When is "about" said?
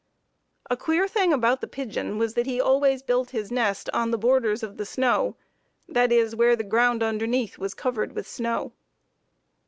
1.31-1.61